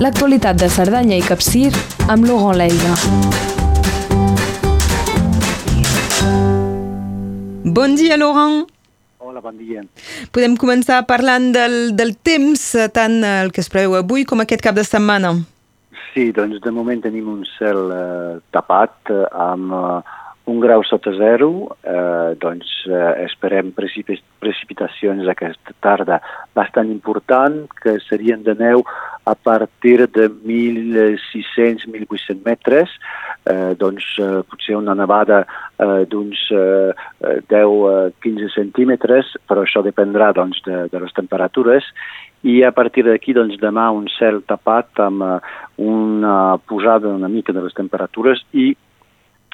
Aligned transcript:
l'actualitat 0.00 0.58
de 0.60 0.68
Cerdanya 0.68 1.16
i 1.16 1.24
Capcir 1.24 1.70
amb 2.12 2.26
Laurent 2.28 2.58
Leiga. 2.60 2.92
Bon 7.64 7.96
dia, 7.96 8.18
Laurent. 8.20 8.66
Hola, 9.18 9.40
bon 9.40 9.56
dia. 9.56 9.82
Podem 10.36 10.56
començar 10.60 11.00
parlant 11.08 11.48
del, 11.54 11.96
del 11.96 12.14
temps, 12.16 12.62
tant 12.92 13.22
el 13.24 13.52
que 13.52 13.64
es 13.64 13.72
preveu 13.72 13.96
avui 13.98 14.26
com 14.28 14.44
aquest 14.44 14.64
cap 14.64 14.76
de 14.76 14.84
setmana. 14.84 15.32
Sí, 16.12 16.30
doncs 16.32 16.60
de 16.64 16.72
moment 16.72 17.00
tenim 17.04 17.28
un 17.32 17.42
cel 17.56 17.90
eh, 17.92 18.36
tapat 18.52 19.12
eh, 19.12 19.24
amb 19.32 19.72
eh, 19.76 20.15
un 20.46 20.60
grau 20.60 20.82
sota 20.86 21.10
zero, 21.18 21.76
eh, 21.82 22.36
doncs 22.38 22.86
eh, 22.86 23.26
esperem 23.26 23.72
precip 23.74 24.14
precipitacions 24.38 25.26
aquesta 25.26 25.74
tarda 25.82 26.22
bastant 26.54 26.86
important, 26.92 27.66
que 27.82 27.98
serien 28.06 28.44
de 28.46 28.54
neu 28.54 28.84
a 29.26 29.34
partir 29.34 30.06
de 30.06 30.30
1.600-1.800 30.30 32.46
metres, 32.46 32.86
eh, 33.44 33.74
doncs 33.74 34.18
eh, 34.22 34.46
potser 34.46 34.78
una 34.78 34.94
nevada 34.94 35.42
eh, 35.82 36.06
d'uns 36.06 36.38
eh, 36.54 36.94
10-15 37.50 38.54
centímetres, 38.54 39.34
però 39.50 39.66
això 39.66 39.82
dependrà 39.82 40.30
doncs, 40.32 40.62
de, 40.62 40.86
de 40.92 40.98
les 41.02 41.10
temperatures, 41.18 41.82
i 42.46 42.62
a 42.62 42.70
partir 42.70 43.02
d'aquí 43.02 43.34
doncs, 43.34 43.58
demà 43.58 43.90
un 43.90 44.06
cel 44.14 44.46
tapat 44.46 44.94
amb 45.02 45.26
eh, 45.26 45.42
una 45.82 46.54
posada 46.62 47.10
una 47.10 47.26
mica 47.28 47.52
de 47.52 47.60
les 47.66 47.74
temperatures 47.74 48.46
i 48.54 48.76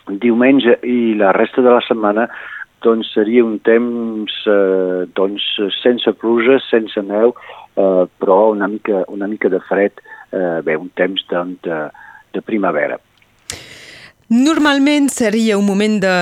diumenge 0.09 0.79
i 0.83 1.15
la 1.15 1.33
resta 1.37 1.63
de 1.63 1.71
la 1.71 1.83
setmana 1.87 2.29
doncs 2.83 3.13
seria 3.15 3.45
un 3.45 3.61
temps 3.63 4.35
eh, 4.51 5.07
doncs, 5.15 5.45
sense 5.79 6.13
pluja, 6.19 6.59
sense 6.67 7.03
neu, 7.07 7.35
eh, 7.79 8.05
però 8.19 8.51
una 8.51 8.69
mica, 8.69 9.05
una 9.09 9.31
mica 9.31 9.49
de 9.49 9.63
fred, 9.69 10.03
eh, 10.33 10.61
bé, 10.67 10.77
un 10.77 10.91
temps 10.99 11.25
doncs, 11.31 11.63
de, 11.63 11.79
de 12.35 12.43
primavera. 12.43 12.99
Normalment 14.33 15.11
seria 15.13 15.59
un 15.59 15.67
moment 15.69 15.99
de, 16.01 16.17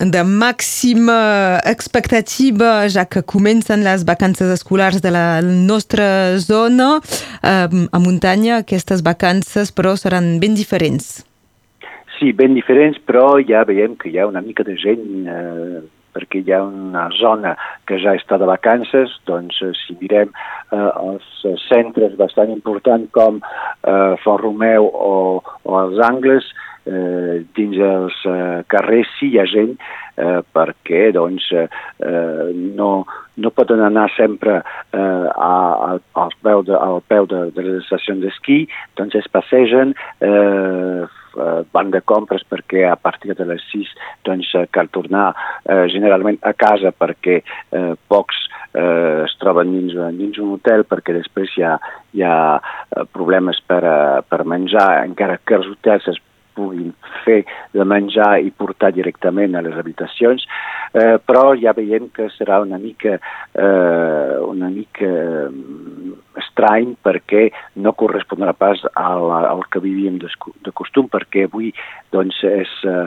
de 0.00 0.22
màxima 0.24 1.60
expectativa, 1.68 2.88
ja 2.88 3.04
que 3.04 3.20
comencen 3.20 3.84
les 3.84 4.06
vacances 4.08 4.48
escolars 4.54 5.02
de 5.04 5.12
la 5.12 5.42
nostra 5.44 6.38
zona. 6.40 6.94
Eh, 7.44 7.68
a 7.92 7.98
muntanya 8.00 8.62
aquestes 8.62 9.04
vacances, 9.04 9.74
però, 9.76 9.92
seran 10.00 10.38
ben 10.40 10.56
diferents. 10.56 11.20
Sí, 12.20 12.34
ben 12.36 12.52
diferents, 12.52 12.98
però 13.08 13.38
ja 13.40 13.62
veiem 13.64 13.94
que 13.96 14.10
hi 14.10 14.18
ha 14.20 14.26
una 14.28 14.42
mica 14.44 14.60
de 14.66 14.74
gent, 14.76 15.04
eh, 15.24 15.78
perquè 16.12 16.42
hi 16.44 16.52
ha 16.52 16.58
una 16.66 17.06
zona 17.16 17.54
que 17.88 17.96
ja 18.02 18.12
està 18.18 18.36
de 18.36 18.48
vacances, 18.50 19.14
doncs 19.30 19.62
eh, 19.64 19.70
si 19.78 19.96
mirem 20.02 20.28
eh, 20.28 20.90
els 21.00 21.30
centres 21.64 22.18
bastant 22.20 22.52
importants 22.52 23.08
com 23.16 23.38
eh, 23.40 24.18
Font 24.20 24.42
Romeu 24.42 24.90
o, 24.90 25.14
o 25.40 25.78
els 25.80 26.02
Angles, 26.10 26.50
dins 27.56 27.78
els 27.86 28.16
eh, 28.26 28.62
carrers 28.72 29.10
sí 29.18 29.30
hi 29.30 29.38
ha 29.40 29.46
gent 29.48 29.76
eh, 30.20 30.40
perquè 30.52 31.10
doncs, 31.14 31.46
eh, 31.54 31.68
no, 32.76 32.90
no 33.36 33.52
poden 33.56 33.82
anar 33.84 34.08
sempre 34.16 34.58
eh, 34.60 34.98
a, 34.98 35.54
a, 35.90 35.94
al 36.24 36.34
peu 36.42 36.64
de, 36.66 36.76
al 36.76 37.00
peu 37.08 37.28
de, 37.30 37.46
de 37.54 37.66
les 37.66 37.80
estacions 37.84 38.22
d'esquí, 38.24 38.64
doncs 39.00 39.16
es 39.20 39.30
passegen, 39.32 39.94
eh, 40.20 41.08
van 41.70 41.90
de 41.94 42.00
compres 42.02 42.42
perquè 42.50 42.88
a 42.90 42.96
partir 42.98 43.36
de 43.38 43.44
les 43.46 43.62
6 43.70 43.90
doncs, 44.26 44.50
cal 44.74 44.90
tornar 44.90 45.30
eh, 45.62 45.86
generalment 45.92 46.40
a 46.42 46.52
casa 46.58 46.90
perquè 46.90 47.36
eh, 47.38 47.92
pocs 48.10 48.40
eh, 48.74 49.26
es 49.26 49.36
troben 49.38 49.70
dins, 49.76 49.94
dins 50.18 50.40
un 50.42 50.56
hotel 50.56 50.82
perquè 50.90 51.14
després 51.14 51.54
hi 51.56 51.66
ha, 51.66 51.76
hi 52.16 52.26
ha 52.26 52.34
problemes 53.14 53.62
per, 53.66 53.84
per 54.26 54.42
menjar, 54.42 55.04
encara 55.04 55.38
que 55.44 55.60
els 55.60 55.70
hotels 55.70 56.10
es 56.10 56.18
puguin 56.60 56.92
fer 57.24 57.40
de 57.74 57.86
menjar 57.88 58.36
i 58.44 58.52
portar 58.52 58.92
directament 58.96 59.56
a 59.56 59.64
les 59.64 59.76
habitacions, 59.80 60.44
eh, 60.92 61.16
però 61.24 61.54
ja 61.58 61.74
veiem 61.76 62.10
que 62.14 62.28
serà 62.36 62.60
una 62.64 62.78
mica, 62.78 63.16
eh, 63.54 64.36
una 64.44 64.68
mica 64.68 65.10
estrany 66.40 66.94
perquè 67.04 67.48
no 67.82 67.92
correspondrà 67.98 68.52
pas 68.56 68.82
al, 68.94 69.26
al 69.30 69.62
que 69.72 69.82
vivíem 69.82 70.18
de, 70.22 70.30
de 70.64 70.72
costum, 70.76 71.08
perquè 71.10 71.46
avui 71.48 71.72
doncs, 72.14 72.40
és, 72.46 72.72
eh, 72.88 73.06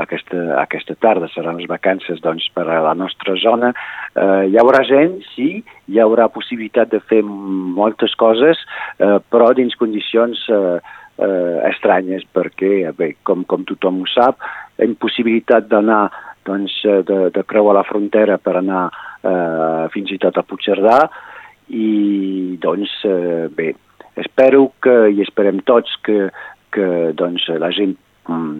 aquesta, 0.00 0.42
aquesta 0.62 0.96
tarda 1.00 1.30
seran 1.32 1.60
les 1.60 1.70
vacances 1.70 2.22
doncs, 2.24 2.48
per 2.54 2.66
a 2.68 2.80
la 2.84 2.94
nostra 2.98 3.36
zona. 3.42 3.72
Eh, 4.14 4.48
hi 4.52 4.58
haurà 4.60 4.82
gent, 4.88 5.20
sí, 5.34 5.62
hi 5.88 6.00
haurà 6.02 6.28
possibilitat 6.32 6.92
de 6.92 7.02
fer 7.10 7.22
moltes 7.22 8.16
coses, 8.20 8.60
eh, 8.98 9.18
però 9.32 9.52
dins 9.56 9.76
condicions 9.80 10.46
eh, 10.48 10.78
eh, 11.18 11.58
estranyes 11.70 12.24
perquè, 12.32 12.92
bé, 12.96 13.14
com, 13.26 13.44
com 13.48 13.66
tothom 13.68 14.02
ho 14.02 14.10
sap, 14.10 14.42
impossibilitat 14.82 15.68
d'anar 15.70 16.06
doncs, 16.46 16.74
de, 16.82 17.18
de 17.34 17.42
creuar 17.46 17.76
la 17.76 17.86
frontera 17.86 18.38
per 18.42 18.56
anar 18.58 18.86
eh, 19.22 19.88
fins 19.94 20.10
i 20.14 20.18
tot 20.22 20.38
a 20.38 20.44
Puigcerdà 20.46 20.98
i 21.72 22.58
doncs 22.62 22.94
eh, 23.08 23.48
bé, 23.54 23.72
espero 24.20 24.70
que 24.82 24.96
i 25.14 25.22
esperem 25.24 25.62
tots 25.68 25.94
que, 26.06 26.26
que 26.74 26.88
doncs, 27.18 27.46
la 27.62 27.70
gent 27.74 27.94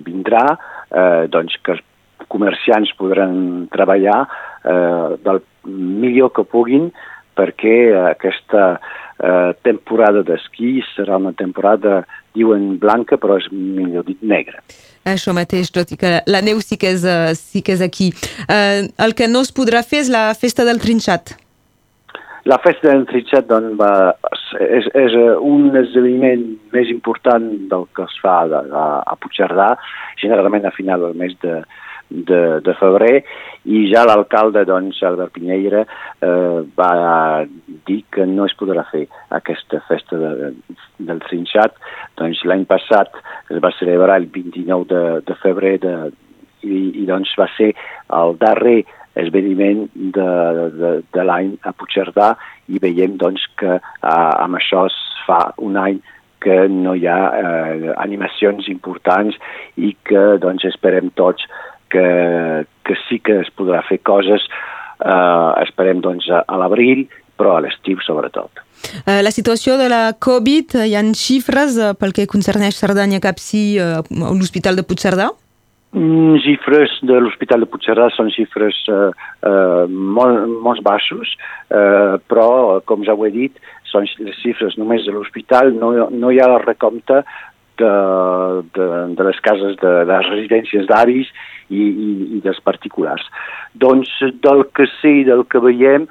vindrà, 0.07 0.45
eh, 0.91 1.25
doncs, 1.33 1.59
que 1.63 1.77
els 1.77 2.29
comerciants 2.33 2.93
podran 2.99 3.67
treballar 3.73 4.23
eh, 4.23 5.19
del 5.25 5.43
millor 5.67 6.33
que 6.37 6.47
puguin 6.49 6.91
perquè 7.37 7.77
aquesta 8.13 8.77
eh, 9.23 9.53
temporada 9.63 10.23
d'esquí 10.27 10.81
serà 10.93 11.19
una 11.21 11.33
temporada, 11.33 12.03
diuen 12.37 12.77
blanca, 12.83 13.19
però 13.21 13.39
és 13.41 13.49
millor 13.53 14.07
dit 14.09 14.21
negra. 14.23 14.63
Això 15.09 15.35
mateix, 15.35 15.73
tot 15.75 15.91
i 15.95 15.99
que 15.99 16.19
la 16.31 16.43
neu 16.45 16.61
sí 16.63 16.79
que 16.79 16.93
és, 16.95 17.07
sí 17.39 17.63
que 17.63 17.75
és 17.75 17.83
aquí. 17.83 18.13
Eh, 18.49 18.89
el 18.99 19.17
que 19.19 19.29
no 19.31 19.43
es 19.47 19.53
podrà 19.55 19.83
fer 19.87 20.05
és 20.07 20.13
la 20.13 20.29
festa 20.39 20.67
del 20.69 20.83
trinxat. 20.83 21.37
La 22.45 22.59
festa 22.59 22.91
del 22.91 23.05
trinxat 23.07 23.47
doncs, 23.51 23.77
va, 23.79 24.15
és, 24.59 24.89
és 24.99 25.15
un 25.39 25.71
esdeveniment 25.79 26.43
més 26.75 26.91
important 26.91 27.45
del 27.71 27.87
que 27.95 28.07
es 28.07 28.17
fa 28.23 28.41
a, 28.43 28.63
a, 28.63 28.87
a 29.07 29.15
Puigcerdà, 29.23 29.77
generalment 30.23 30.67
a 30.67 30.75
final 30.75 31.07
del 31.07 31.15
mes 31.19 31.37
de, 31.45 31.61
de, 32.13 32.61
de 32.65 32.75
febrer 32.79 33.23
i 33.65 33.85
ja 33.93 34.05
l'alcalde, 34.07 34.65
doncs, 34.69 35.01
Albert 35.07 35.35
Pinyeira, 35.37 35.85
eh, 36.23 36.63
va 36.79 37.45
dir 37.87 38.01
que 38.13 38.27
no 38.27 38.47
es 38.49 38.57
podrà 38.59 38.85
fer 38.91 39.05
aquesta 39.35 39.83
festa 39.89 40.19
de, 40.19 40.53
del 40.99 41.23
trinxat. 41.29 41.77
Doncs 42.19 42.43
l'any 42.49 42.67
passat 42.71 43.15
es 43.51 43.63
va 43.63 43.75
celebrar 43.79 44.19
el 44.21 44.29
29 44.35 44.89
de, 44.91 45.05
de 45.29 45.39
febrer 45.43 45.77
de, 45.85 45.95
i, 46.63 46.81
i 47.03 47.07
doncs 47.09 47.35
va 47.39 47.49
ser 47.57 47.73
el 48.19 48.37
darrer 48.41 48.83
esveniment 49.21 49.87
de, 49.95 50.29
de, 50.79 50.93
de 51.13 51.25
l'any 51.29 51.53
a 51.69 51.75
Puigcerdà 51.77 52.33
i 52.73 52.81
veiem 52.83 53.19
doncs 53.21 53.45
que 53.61 53.77
eh, 53.77 53.83
amb 54.09 54.59
això 54.59 54.87
es 54.89 54.99
fa 55.27 55.45
un 55.63 55.77
any 55.79 56.01
que 56.43 56.67
no 56.69 56.95
hi 56.99 57.07
ha 57.07 57.19
eh, 57.39 57.93
animacions 58.03 58.67
importants 58.73 59.37
i 59.77 59.93
que 60.09 60.23
doncs 60.43 60.67
esperem 60.67 61.13
tots 61.19 61.47
que, 61.93 62.07
que 62.89 62.99
sí 63.07 63.21
que 63.25 63.41
es 63.43 63.51
podrà 63.59 63.83
fer 63.89 64.01
coses, 64.07 64.47
eh, 65.05 65.51
esperem 65.67 66.03
doncs 66.05 66.29
a, 66.33 66.45
l'abril, 66.61 67.07
però 67.37 67.57
a 67.57 67.63
l'estiu 67.65 68.01
sobretot. 68.05 68.65
La 69.07 69.31
situació 69.31 69.77
de 69.79 69.87
la 69.93 70.03
Covid, 70.19 70.75
hi 70.89 70.97
ha 70.99 71.05
xifres 71.15 71.79
pel 72.01 72.13
que 72.17 72.27
concerneix 72.31 72.81
Cerdanya 72.81 73.23
Capcí 73.23 73.79
a 73.79 74.03
l'Hospital 74.11 74.77
de 74.77 74.85
Puigcerdà? 74.89 75.31
Mm, 75.93 76.39
xifres 76.41 76.93
de 77.05 77.19
l'Hospital 77.21 77.63
de 77.63 77.69
Puigcerdà 77.69 78.09
són 78.17 78.31
xifres 78.33 78.79
eh, 78.89 79.11
eh, 79.45 79.85
molt, 79.93 80.49
molt 80.65 80.81
baixos, 80.87 81.35
eh, 81.69 82.17
però, 82.33 82.81
com 82.89 83.05
ja 83.05 83.13
ho 83.13 83.27
he 83.29 83.33
dit, 83.35 83.61
són 83.93 84.09
les 84.25 84.39
xifres 84.41 84.79
només 84.81 85.05
de 85.05 85.13
l'hospital, 85.13 85.75
no, 85.77 85.93
no 86.09 86.31
hi 86.33 86.41
ha 86.41 86.49
el 86.49 86.63
recompte 86.65 87.21
de, 87.81 87.95
de, 88.77 88.89
de 89.17 89.29
les 89.29 89.41
cases 89.41 89.79
de, 89.81 89.95
de 90.03 90.13
les 90.13 90.29
residències 90.33 90.89
d'avis 90.91 91.31
i, 91.71 91.81
i, 91.81 92.11
i 92.39 92.43
dels 92.45 92.61
particulars. 92.65 93.25
Doncs 93.75 94.13
del 94.45 94.67
que 94.77 94.89
sé 94.99 95.21
i 95.23 95.25
del 95.29 95.47
que 95.49 95.63
veiem, 95.63 96.09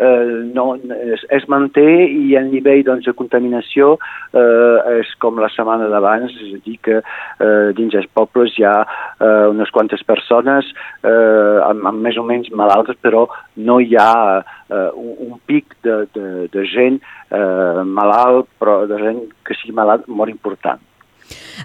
eh, 0.00 0.50
no, 0.54 0.74
es, 1.14 1.24
es 1.28 1.46
manté 1.52 1.84
i 2.08 2.34
el 2.38 2.48
nivell 2.50 2.82
doncs, 2.86 3.04
de 3.06 3.14
contaminació 3.16 3.92
eh, 4.32 4.96
és 5.00 5.12
com 5.22 5.38
la 5.42 5.50
setmana 5.52 5.90
d'abans, 5.92 6.32
és 6.32 6.56
a 6.56 6.60
dir 6.64 6.78
que 6.86 6.98
eh, 7.00 7.68
dins 7.76 7.96
els 8.00 8.08
pobles 8.16 8.56
hi 8.56 8.66
ha 8.66 8.76
eh, 8.80 9.46
unes 9.52 9.72
quantes 9.74 10.02
persones 10.08 10.72
eh, 11.04 11.58
amb, 11.66 11.86
amb 11.92 12.06
més 12.06 12.18
o 12.20 12.26
menys 12.26 12.50
malaltes, 12.56 12.98
però 13.04 13.26
no 13.68 13.80
hi 13.80 13.96
ha 14.00 14.12
eh, 14.40 14.90
un, 14.96 15.16
un 15.28 15.40
pic 15.46 15.76
de, 15.86 16.04
de, 16.16 16.28
de 16.52 16.68
gent 16.72 17.00
eh, 17.00 17.82
malalt, 17.84 18.48
però 18.60 18.84
de 18.90 19.02
gent 19.04 19.26
que 19.44 19.58
sigui 19.60 19.76
malalt 19.76 20.08
molt 20.08 20.32
important. 20.32 20.80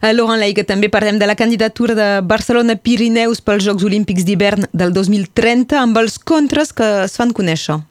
Uh, 0.01 0.11
Laurent 0.13 0.41
Leiga, 0.41 0.65
també 0.67 0.89
parlem 0.91 1.19
de 1.21 1.27
la 1.29 1.37
candidatura 1.39 1.95
de 1.97 2.07
Barcelona-Pirineus 2.27 3.41
pels 3.45 3.65
Jocs 3.67 3.85
Olímpics 3.87 4.27
d'hivern 4.27 4.69
del 4.73 4.93
2030 4.95 5.81
amb 5.81 5.99
els 6.01 6.17
contres 6.19 6.73
que 6.75 6.87
es 7.05 7.17
fan 7.17 7.33
conèixer. 7.35 7.81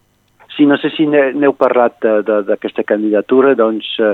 Sí, 0.55 0.69
no 0.71 0.77
sé 0.79 0.93
si 0.95 1.09
n'heu 1.11 1.55
parlat 1.59 1.99
d'aquesta 2.47 2.85
candidatura, 2.87 3.57
doncs 3.59 3.89
eh, 3.99 4.13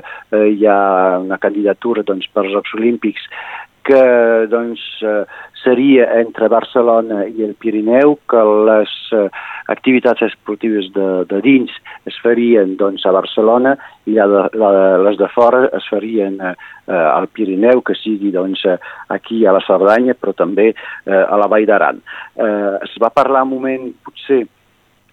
hi 0.54 0.64
ha 0.64 1.18
una 1.20 1.36
candidatura 1.36 2.04
doncs, 2.06 2.30
per 2.32 2.46
als 2.46 2.54
Jocs 2.54 2.78
Olímpics 2.78 3.26
que 3.86 4.02
doncs, 4.50 4.82
eh, 5.02 5.24
seria 5.62 6.06
entre 6.20 6.48
Barcelona 6.48 7.24
i 7.28 7.44
el 7.44 7.54
Pirineu, 7.60 8.16
que 8.30 8.42
les 8.68 8.92
eh, 9.16 9.26
activitats 9.72 10.22
esportives 10.24 10.88
de, 10.94 11.08
de 11.30 11.40
dins 11.44 11.72
es 12.08 12.16
farien 12.24 12.76
doncs, 12.80 13.04
a 13.06 13.12
Barcelona 13.14 13.76
i 14.08 14.16
la, 14.16 14.46
la, 14.56 14.70
les 15.04 15.18
de 15.20 15.28
fora 15.34 15.66
es 15.76 15.88
farien 15.90 16.38
eh, 16.40 16.54
al 16.90 17.28
Pirineu, 17.32 17.82
que 17.86 17.96
sigui 17.98 18.32
doncs, 18.34 18.64
aquí 19.08 19.44
a 19.44 19.54
la 19.56 19.64
Cerdanya, 19.66 20.16
però 20.18 20.34
també 20.36 20.70
eh, 20.72 21.20
a 21.20 21.36
la 21.40 21.50
Vall 21.50 21.68
d'Aran. 21.68 22.00
Eh, 22.36 22.78
es 22.86 22.96
va 23.02 23.12
parlar 23.14 23.44
un 23.46 23.54
moment, 23.54 23.90
potser, 24.06 24.44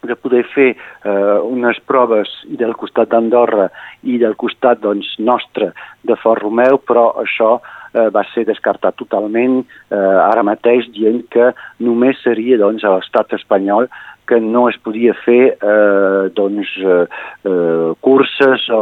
de 0.07 0.15
poder 0.15 0.43
fer 0.53 0.69
eh, 0.73 1.37
unes 1.43 1.79
proves 1.85 2.31
i 2.49 2.57
del 2.59 2.75
costat 2.79 3.11
d'Andorra 3.11 3.69
i 4.03 4.17
del 4.21 4.35
costat 4.39 4.81
doncs, 4.83 5.15
nostre 5.19 5.71
de 6.07 6.15
Fort 6.21 6.43
Romeu, 6.43 6.79
però 6.79 7.09
això 7.23 7.57
eh, 7.57 8.09
va 8.13 8.23
ser 8.33 8.45
descartat 8.47 8.97
totalment 8.99 9.59
eh, 9.63 9.97
ara 9.97 10.45
mateix 10.47 10.89
dient 10.95 11.23
que 11.33 11.51
només 11.83 12.19
seria 12.23 12.59
doncs, 12.61 12.83
a 12.83 12.97
l'estat 12.97 13.35
espanyol 13.39 13.89
que 14.27 14.39
no 14.43 14.67
es 14.69 14.77
podia 14.83 15.15
fer 15.23 15.55
eh, 15.55 16.29
doncs, 16.35 16.73
eh, 16.83 17.05
eh, 17.47 17.91
curses 18.03 18.67
o, 18.73 18.81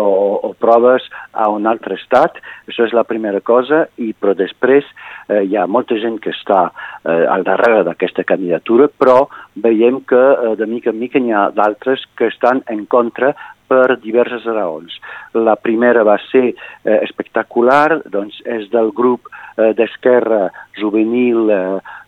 o 0.49 0.53
proves 0.59 1.05
a 1.33 1.49
un 1.53 1.67
altre 1.69 1.99
estat. 1.99 2.39
Això 2.69 2.87
és 2.87 2.95
la 2.97 3.05
primera 3.07 3.41
cosa, 3.45 3.85
i 4.01 4.11
però 4.13 4.35
després 4.37 4.85
eh, 5.29 5.43
hi 5.45 5.55
ha 5.57 5.67
molta 5.67 5.97
gent 6.01 6.19
que 6.23 6.33
està 6.33 6.67
eh, 6.69 7.25
al 7.29 7.45
darrere 7.47 7.83
d'aquesta 7.87 8.25
candidatura, 8.27 8.89
però 8.89 9.25
veiem 9.55 10.01
que 10.09 10.21
eh, 10.21 10.55
de 10.59 10.69
mica 10.69 10.91
en 10.91 10.99
mica 10.99 11.21
n'hi 11.21 11.35
ha 11.35 11.49
d'altres 11.55 12.05
que 12.17 12.29
estan 12.33 12.63
en 12.71 12.85
contra 12.89 13.35
per 13.67 13.97
diverses 14.01 14.45
raons. 14.45 14.93
La 15.33 15.55
primera 15.55 16.03
va 16.07 16.17
ser 16.29 16.45
eh, 16.51 16.99
espectacular, 17.01 18.01
doncs 18.11 18.41
és 18.45 18.69
del 18.73 18.91
grup 18.95 19.29
eh, 19.31 19.73
d'esquerra 19.77 20.49
juvenil 20.79 21.49
eh, 21.49 21.59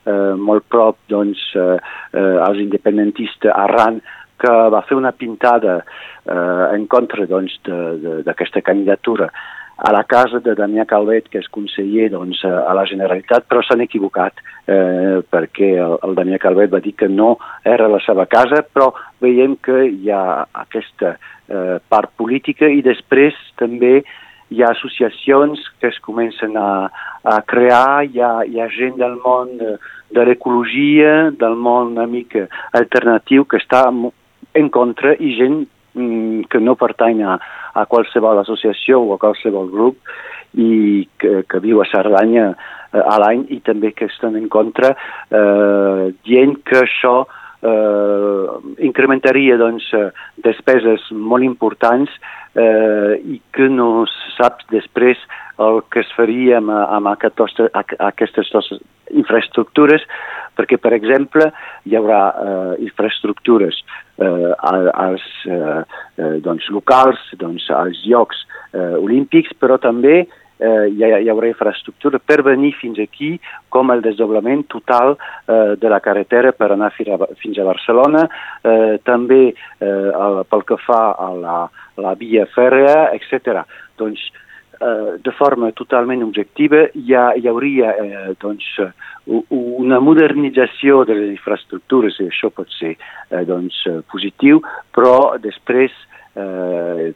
eh, 0.08 0.34
molt 0.38 0.68
prop 0.70 1.00
doncs, 1.10 1.42
eh, 1.56 1.78
eh, 2.14 2.38
als 2.48 2.62
independentistes 2.64 3.54
arran 3.54 4.02
que 4.38 4.54
va 4.70 4.84
fer 4.86 4.98
una 4.98 5.14
pintada 5.18 5.80
eh, 5.82 6.66
en 6.76 6.86
contra 6.88 7.26
d'aquesta 7.26 8.60
doncs, 8.62 8.66
candidatura 8.66 9.32
a 9.78 9.92
la 9.94 10.04
casa 10.10 10.40
de 10.42 10.56
Damià 10.58 10.88
Calvet, 10.90 11.28
que 11.30 11.40
és 11.40 11.50
conseller 11.54 12.10
doncs, 12.10 12.42
a 12.46 12.74
la 12.74 12.86
Generalitat, 12.90 13.46
però 13.46 13.62
s'han 13.62 13.84
equivocat 13.86 14.42
eh, 14.66 15.22
perquè 15.30 15.74
el, 15.78 15.98
el 16.04 16.16
Damià 16.18 16.40
Calvet 16.42 16.74
va 16.74 16.82
dir 16.82 16.96
que 16.98 17.10
no 17.10 17.36
era 17.64 17.90
la 17.92 18.02
seva 18.06 18.26
casa, 18.26 18.64
però 18.66 18.90
veiem 19.22 19.56
que 19.62 19.84
hi 19.86 20.10
ha 20.10 20.48
aquesta 20.66 21.14
eh, 21.14 21.78
part 21.90 22.16
política 22.18 22.70
i 22.70 22.82
després 22.86 23.38
també 23.62 24.02
hi 24.50 24.64
ha 24.64 24.72
associacions 24.72 25.62
que 25.80 25.92
es 25.92 26.00
comencen 26.02 26.56
a, 26.58 26.90
a 27.24 27.38
crear, 27.46 28.08
hi 28.08 28.22
ha, 28.24 28.34
hi 28.48 28.62
ha 28.62 28.70
gent 28.74 28.98
del 28.98 29.18
món 29.24 29.58
de, 29.60 29.76
de 30.16 30.26
l'ecologia, 30.26 31.32
del 31.38 31.58
món 31.60 31.94
una 31.94 32.08
mica 32.10 32.48
alternatiu 32.74 33.46
que 33.46 33.60
està 33.62 33.86
en 34.58 34.70
contra 34.74 35.14
i 35.20 35.36
gent 35.38 35.66
que 36.50 36.60
no 36.62 36.76
pertany 36.80 37.24
a, 37.26 37.38
a 37.74 37.86
qualsevol 37.90 38.42
associació 38.44 39.02
o 39.04 39.16
a 39.16 39.22
qualsevol 39.22 39.72
grup 39.74 39.98
i 40.58 41.08
que, 41.20 41.44
que 41.50 41.62
viu 41.64 41.82
a 41.82 41.90
Cerdanya 41.90 42.52
eh, 42.54 43.02
a 43.02 43.18
l'any 43.22 43.48
i 43.54 43.60
també 43.66 43.92
que 43.98 44.08
estan 44.12 44.38
en 44.40 44.48
contra 44.54 44.94
eh, 44.94 46.14
dient 46.28 46.58
que 46.66 46.84
això 46.86 47.18
eh, 47.62 48.46
incrementaria 48.86 49.58
doncs, 49.58 49.90
eh, 49.94 50.10
despeses 50.46 51.04
molt 51.12 51.46
importants 51.46 52.12
eh, 52.56 53.18
i 53.24 53.42
que 53.54 53.70
no 53.70 54.06
saps 54.38 54.68
després 54.74 55.22
el 55.58 55.82
que 55.90 56.04
es 56.04 56.10
faria 56.14 56.60
amb, 56.62 56.70
amb 56.72 57.10
aquestes, 57.10 57.56
aquestes 57.74 58.52
infraestructures, 59.18 60.04
perquè, 60.58 60.78
per 60.82 60.94
exemple, 60.94 61.50
hi 61.86 61.96
haurà 61.98 62.22
eh, 62.30 62.74
infraestructures 62.86 63.78
eh, 64.22 64.54
als 64.62 65.26
eh, 65.46 65.82
eh, 66.18 66.36
doncs, 66.46 66.70
locals, 66.74 67.22
doncs, 67.42 67.70
als 67.74 68.02
llocs 68.06 68.44
eh, 68.74 68.98
olímpics, 69.02 69.54
però 69.62 69.80
també 69.82 70.26
eh, 70.58 70.88
hi, 70.90 71.04
ha, 71.04 71.20
hi 71.20 71.30
haurà 71.30 71.50
infraestructura 71.52 72.20
per 72.20 72.42
venir 72.46 72.74
fins 72.80 73.00
aquí, 73.00 73.36
com 73.70 73.92
el 73.94 74.02
desdoblament 74.06 74.66
total 74.72 75.16
eh, 75.18 75.76
de 75.80 75.92
la 75.92 76.02
carretera 76.04 76.54
per 76.54 76.72
anar 76.74 76.92
fins 76.96 77.60
a 77.60 77.68
Barcelona, 77.68 78.26
eh, 78.64 78.98
també 79.06 79.44
eh, 79.52 80.44
pel 80.50 80.66
que 80.68 80.80
fa 80.86 81.04
a 81.14 81.32
la, 81.38 81.62
la 82.02 82.18
via 82.20 82.48
fèrrea, 82.54 83.12
etc. 83.18 83.64
Doncs, 84.00 84.26
eh, 84.80 85.18
de 85.24 85.36
forma 85.38 85.72
totalment 85.78 86.26
objectiva 86.26 86.88
hi, 86.94 87.14
ha, 87.14 87.30
hi 87.36 87.48
hauria 87.50 87.94
eh, 88.02 88.26
doncs, 88.42 88.74
una 89.28 89.98
modernització 90.00 91.02
de 91.04 91.18
les 91.18 91.32
infraestructures 91.34 92.16
i 92.22 92.30
això 92.30 92.48
pot 92.56 92.70
ser 92.78 92.94
eh, 92.96 93.42
doncs, 93.48 93.82
positiu, 94.08 94.62
però 94.96 95.36
després 95.44 95.92
eh, 95.92 96.17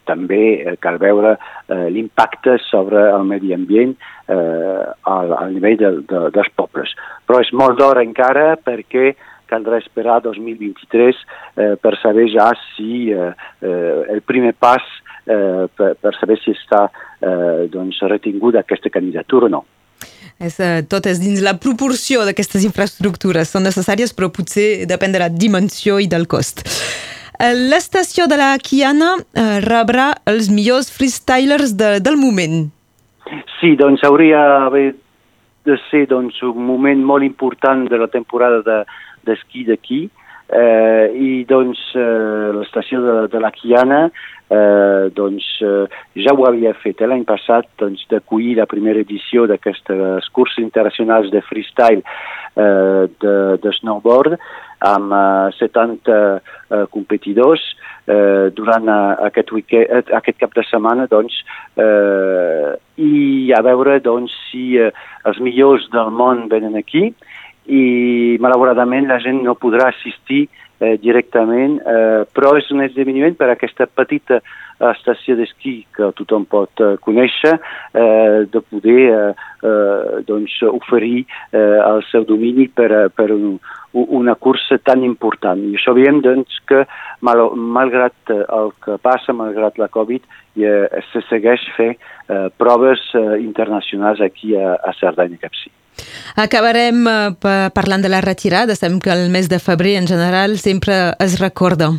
també 0.08 0.44
eh, 0.62 0.76
cal 0.82 0.98
veure 1.02 1.36
eh, 1.36 1.90
l'impacte 1.94 2.58
sobre 2.68 3.04
el 3.12 3.26
medi 3.30 3.54
ambient 3.54 3.96
eh, 4.28 4.86
al, 5.16 5.34
al 5.38 5.54
nivell 5.54 5.78
de, 5.78 5.92
de, 6.10 6.24
dels 6.36 6.54
pobles. 6.56 6.94
Però 7.28 7.42
és 7.44 7.52
molt 7.54 7.80
d'hora 7.80 8.04
encara 8.06 8.56
perquè 8.62 9.14
caldrà 9.52 9.82
esperar 9.82 10.22
2023 10.24 11.20
eh, 11.58 11.76
per 11.82 11.98
saber 12.00 12.30
ja 12.32 12.52
si 12.72 13.12
eh, 13.12 13.32
eh, 13.62 14.00
el 14.16 14.24
primer 14.24 14.54
pas 14.56 14.84
eh, 15.26 15.68
per, 15.76 15.94
per 16.00 16.16
saber 16.20 16.40
si 16.40 16.56
està 16.56 16.88
eh, 16.88 17.68
doncs, 17.72 18.00
retinguda 18.08 18.64
aquesta 18.64 18.90
candidatura 18.94 19.50
o 19.50 19.54
no. 19.60 19.64
És, 20.42 20.58
eh, 20.58 20.82
tot 20.90 21.06
és 21.06 21.20
dins 21.22 21.44
la 21.46 21.58
proporció 21.62 22.24
d'aquestes 22.26 22.64
infraestructures. 22.66 23.52
Són 23.52 23.68
necessàries, 23.68 24.16
però 24.18 24.32
potser 24.34 24.88
depèn 24.90 25.14
de 25.14 25.22
la 25.22 25.30
dimensió 25.30 26.00
i 26.02 26.10
del 26.10 26.26
cost. 26.32 26.66
Eh, 27.42 27.56
l'estació 27.58 28.28
de 28.30 28.38
la 28.38 28.52
Kiana 28.62 29.16
eh, 29.18 29.60
rebrà 29.66 30.12
els 30.30 30.52
millors 30.54 30.92
freestylers 30.94 31.74
de, 31.74 31.96
del 32.06 32.20
moment. 32.22 32.68
Sí, 33.58 33.74
doncs 33.80 34.04
hauria 34.06 34.70
de 34.70 35.78
ser 35.88 36.04
doncs, 36.12 36.38
un 36.46 36.62
moment 36.68 37.02
molt 37.02 37.26
important 37.26 37.88
de 37.90 37.98
la 37.98 38.10
temporada 38.14 38.84
d'esquí 39.26 39.64
de, 39.66 39.72
d'aquí 39.74 40.02
eh, 40.54 41.08
i 41.18 41.32
doncs 41.50 41.82
eh, 41.96 42.52
l'estació 42.60 43.02
de, 43.02 43.18
de 43.34 43.42
la 43.42 43.52
Kiana 43.56 44.04
eh, 44.06 45.10
doncs 45.16 45.48
eh, 45.66 45.86
ja 46.22 46.36
ho 46.36 46.46
havia 46.46 46.74
fet 46.82 47.02
eh, 47.02 47.10
l'any 47.10 47.24
passat 47.26 47.70
doncs, 47.82 48.04
d'acollir 48.12 48.58
la 48.60 48.70
primera 48.70 49.02
edició 49.02 49.48
d'aquestes 49.50 50.30
curses 50.36 50.62
internacionals 50.62 51.32
de 51.34 51.42
freestyle 51.48 52.04
eh, 52.04 53.08
de, 53.24 53.38
de 53.64 53.78
snowboard 53.80 54.38
amb 54.82 55.14
uh, 55.14 55.52
70 55.58 56.10
uh, 56.10 56.86
competidors 56.94 57.62
uh, 58.10 58.50
durant 58.58 58.90
uh, 58.90 59.16
aquest, 59.28 59.52
weekend, 59.54 59.90
uh, 59.90 60.02
aquest 60.18 60.40
cap 60.42 60.56
de 60.58 60.66
setmana 60.68 61.08
doncs, 61.12 61.38
uh, 61.78 62.74
i 62.98 63.54
a 63.54 63.62
veure 63.66 64.00
doncs, 64.04 64.34
si 64.50 64.80
uh, 64.82 64.90
els 65.30 65.42
millors 65.44 65.88
del 65.94 66.10
món 66.12 66.48
venen 66.52 66.78
aquí 66.80 67.12
i 67.68 68.38
malauradament 68.42 69.08
la 69.10 69.20
gent 69.22 69.44
no 69.46 69.58
podrà 69.60 69.92
assistir 69.92 70.48
eh, 70.82 70.98
directament, 71.02 71.78
eh, 71.86 72.26
però 72.34 72.56
és 72.58 72.70
un 72.74 72.82
esdeveniment 72.86 73.38
per 73.38 73.52
aquesta 73.52 73.86
petita 73.86 74.42
estació 74.90 75.36
d'esquí 75.38 75.76
que 75.94 76.10
tothom 76.18 76.48
pot 76.50 76.82
eh, 76.82 76.96
conèixer, 77.06 77.54
eh, 77.94 78.48
de 78.50 78.62
poder 78.66 79.04
eh, 79.12 79.34
eh, 79.62 80.22
doncs, 80.28 80.58
oferir 80.72 81.22
eh, 81.52 81.78
el 81.86 82.02
seu 82.10 82.26
domini 82.26 82.68
per, 82.68 83.12
per 83.14 83.30
un, 83.36 83.60
una 83.94 84.36
cursa 84.36 84.80
tan 84.82 85.04
important. 85.06 85.62
I 85.62 85.78
veiem 85.78 86.22
doncs, 86.26 86.62
que, 86.66 86.86
mal, 87.22 87.44
malgrat 87.54 88.34
el 88.34 88.74
que 88.82 88.98
passa, 89.04 89.36
malgrat 89.38 89.78
la 89.78 89.92
Covid, 89.92 90.26
eh, 90.58 91.04
se 91.12 91.22
segueix 91.30 91.68
fer 91.78 91.92
eh, 91.94 92.48
proves 92.58 93.06
eh, 93.14 93.38
internacionals 93.44 94.22
aquí 94.22 94.56
a, 94.56 94.74
a 94.82 94.96
Cerdanya 94.98 95.38
Capcí. 95.38 95.70
Acabarem 96.36 97.04
eh, 97.08 97.70
parlant 97.74 98.02
de 98.04 98.10
la 98.10 98.22
retirada. 98.22 98.76
Sabem 98.76 99.00
que 99.00 99.12
el 99.12 99.30
mes 99.30 99.50
de 99.50 99.60
febrer 99.60 99.98
en 100.00 100.08
general 100.08 100.58
sempre 100.58 101.14
es 101.20 101.40
recorda. 101.40 101.92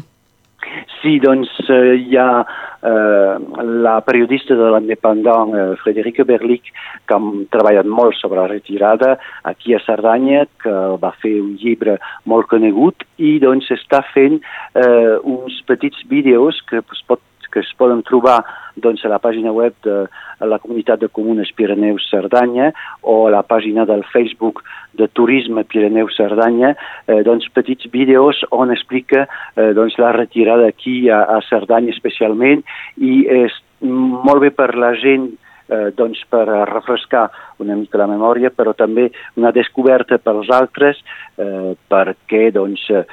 Sí, 1.02 1.18
doncs 1.18 1.50
eh, 1.66 1.96
hi 1.98 2.16
ha 2.16 2.44
eh, 2.86 3.34
la 3.82 3.96
periodista 4.06 4.54
de 4.54 4.68
l'Independent, 4.70 5.54
eh, 5.54 5.64
Frederica 5.82 6.24
Berlich, 6.24 6.70
que 7.06 7.16
ha 7.16 7.32
treballat 7.50 7.90
molt 7.90 8.14
sobre 8.20 8.40
la 8.40 8.46
retirada 8.52 9.16
aquí 9.42 9.74
a 9.74 9.82
Cerdanya, 9.82 10.44
que 10.62 10.74
va 11.02 11.10
fer 11.22 11.34
un 11.42 11.56
llibre 11.58 11.98
molt 12.24 12.46
conegut 12.52 13.02
i 13.18 13.38
doncs 13.42 13.70
està 13.74 14.04
fent 14.12 14.38
eh, 14.38 15.18
uns 15.22 15.58
petits 15.66 16.06
vídeos 16.10 16.62
que 16.70 16.82
es 16.82 17.04
pot 17.06 17.22
que 17.52 17.60
es 17.60 17.70
poden 17.78 18.02
trobar 18.08 18.40
doncs, 18.82 19.04
a 19.04 19.10
la 19.12 19.20
pàgina 19.22 19.52
web 19.52 19.76
de 19.84 20.06
la 20.48 20.58
Comunitat 20.62 21.02
de 21.02 21.10
Comunes 21.12 21.52
Pirineus 21.56 22.08
Cerdanya 22.10 22.70
o 23.02 23.26
a 23.26 23.34
la 23.34 23.42
pàgina 23.44 23.84
del 23.88 24.04
Facebook 24.12 24.62
de 24.96 25.08
Turisme 25.08 25.64
Pirineus 25.64 26.16
Cerdanya, 26.16 26.74
eh, 27.06 27.20
doncs, 27.26 27.48
petits 27.52 27.90
vídeos 27.92 28.42
on 28.50 28.72
explica 28.72 29.26
eh, 29.56 29.72
doncs, 29.76 29.98
la 30.00 30.12
retirada 30.16 30.68
aquí 30.72 31.08
a, 31.10 31.22
a 31.36 31.40
Cerdanya 31.48 31.92
especialment 31.92 32.64
i 32.96 33.22
és 33.44 33.60
molt 33.82 34.42
bé 34.42 34.52
per 34.54 34.72
la 34.78 34.92
gent 34.98 35.32
eh, 35.72 35.90
doncs 35.96 36.20
per 36.30 36.44
refrescar 36.68 37.28
una 37.62 37.76
mica 37.78 38.00
la 38.00 38.08
memòria, 38.10 38.50
però 38.50 38.74
també 38.76 39.08
una 39.40 39.52
descoberta 39.54 40.18
pels 40.18 40.50
altres 40.52 41.00
eh, 41.36 41.72
perquè 41.88 42.50
doncs, 42.54 42.88
eh, 42.90 43.04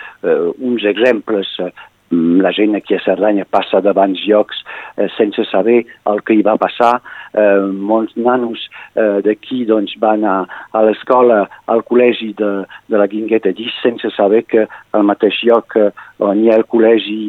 uns 0.57 0.85
exemples 0.89 1.55
eh, 1.63 1.71
la 2.11 2.51
gent 2.51 2.75
aquí 2.75 2.95
a 2.95 3.01
Cerdanya 3.03 3.45
passa 3.45 3.81
davant 3.81 4.15
llocs 4.17 4.63
eh, 4.97 5.07
sense 5.17 5.43
saber 5.51 5.83
el 6.09 6.21
que 6.25 6.33
hi 6.33 6.43
va 6.45 6.57
passar. 6.57 6.99
Eh, 7.33 7.61
molts 7.69 8.15
nanos 8.17 8.65
eh, 8.95 9.21
d'aquí 9.25 9.63
doncs, 9.69 9.93
van 10.01 10.25
a, 10.25 10.37
a 10.73 10.83
l'escola, 10.85 11.43
al 11.69 11.83
col·legi 11.85 12.31
de, 12.37 12.51
de 12.89 12.97
la 12.97 13.07
Guingueta 13.11 13.53
Llis 13.53 13.75
sense 13.83 14.09
saber 14.15 14.43
que 14.49 14.65
al 14.65 15.05
mateix 15.05 15.43
lloc 15.45 15.77
eh, 15.77 15.91
on 16.25 16.41
hi 16.41 16.49
ha 16.49 16.57
el 16.57 16.65
col·legi 16.65 17.19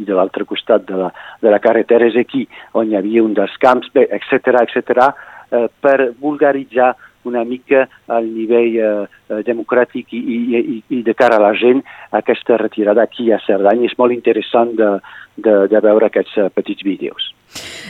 i 0.00 0.06
de 0.08 0.16
l'altre 0.16 0.48
costat 0.48 0.88
de 0.88 1.02
la, 1.04 1.12
de 1.42 1.52
la 1.52 1.60
carretera 1.60 2.08
és 2.08 2.16
aquí, 2.16 2.46
on 2.72 2.88
hi 2.88 2.96
havia 2.96 3.24
un 3.24 3.36
dels 3.36 3.56
camps, 3.60 3.92
etc 3.92 4.64
etc 4.64 5.10
eh, 5.52 5.68
per 5.82 6.12
vulgaritzar 6.20 6.94
una 7.24 7.44
mica 7.44 7.86
al 8.08 8.28
nivell 8.32 8.76
eh, 8.76 9.08
eh, 9.28 9.40
democràtic 9.46 10.12
i, 10.16 10.20
i, 10.20 10.82
i 10.88 11.02
de 11.06 11.14
cara 11.14 11.36
a 11.36 11.42
la 11.42 11.52
gent 11.58 11.82
aquesta 12.16 12.56
retirada 12.60 13.02
aquí 13.02 13.30
a 13.32 13.40
Cerdanya. 13.46 13.88
És 13.90 13.98
molt 13.98 14.14
interessant 14.14 14.72
de, 14.78 14.94
de, 15.36 15.56
de 15.70 15.82
veure 15.84 16.08
aquests 16.08 16.38
uh, 16.38 16.48
petits 16.54 16.84
vídeos. 16.86 17.30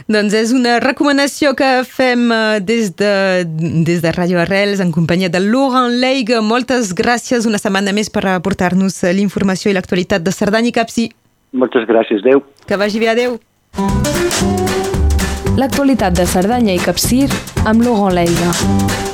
Doncs 0.08 0.34
és 0.36 0.54
una 0.56 0.78
recomanació 0.80 1.52
que 1.58 1.68
fem 1.88 2.30
uh, 2.32 2.58
des 2.64 2.94
de, 2.96 3.12
des 3.86 4.02
de 4.02 4.14
Radio 4.16 4.40
Arrels 4.42 4.80
en 4.80 4.92
companyia 4.92 5.30
de 5.32 5.42
Laurent 5.44 6.00
Leig. 6.02 6.32
Moltes 6.42 6.94
gràcies 6.96 7.46
una 7.48 7.60
setmana 7.60 7.94
més 7.96 8.10
per 8.12 8.24
aportar-nos 8.32 9.02
l'informació 9.16 9.70
i 9.70 9.76
l'actualitat 9.76 10.24
de 10.24 10.34
Cerdanya 10.34 10.72
i 10.72 10.76
Capsi. 10.76 11.10
Moltes 11.52 11.86
gràcies, 11.88 12.22
Déu. 12.22 12.44
Que 12.66 12.78
vagi 12.78 13.02
bé, 13.02 13.10
adeu. 13.10 13.38
L'actualitat 15.58 16.14
de 16.16 16.24
Cerdanya 16.24 16.72
i 16.72 16.80
Capcir 16.80 17.26
amb 17.66 17.84
Laurent 17.84 18.16
Leiga. 18.22 19.09